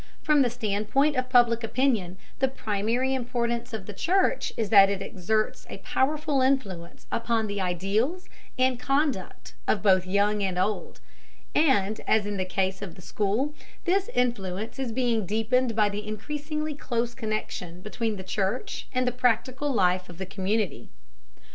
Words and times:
From 0.23 0.41
the 0.41 0.49
standpoint 0.49 1.15
of 1.15 1.29
Public 1.29 1.63
Opinion, 1.63 2.17
the 2.39 2.47
primary 2.47 3.13
importance 3.13 3.71
of 3.71 3.85
the 3.85 3.93
church 3.93 4.51
is 4.57 4.71
that 4.71 4.89
it 4.89 4.99
exerts 4.99 5.67
a 5.69 5.77
powerful 5.77 6.41
influence 6.41 7.05
upon 7.11 7.45
the 7.45 7.61
ideals 7.61 8.27
and 8.57 8.79
conduct 8.79 9.53
of 9.67 9.83
both 9.83 10.07
young 10.07 10.41
and 10.41 10.57
old. 10.57 11.01
And 11.53 12.01
as 12.07 12.25
in 12.25 12.37
the 12.37 12.45
case 12.45 12.81
of 12.81 12.95
the 12.95 13.01
school, 13.03 13.53
this 13.85 14.09
influence 14.15 14.79
is 14.79 14.91
being 14.91 15.27
deepened 15.27 15.75
by 15.75 15.87
the 15.87 16.07
increasingly 16.07 16.73
close 16.73 17.13
connection 17.13 17.81
between 17.81 18.15
the 18.15 18.23
church 18.23 18.87
and 18.91 19.07
the 19.07 19.11
practical 19.11 19.71
life 19.71 20.09
of 20.09 20.17
the 20.17 20.25
community. 20.25 20.89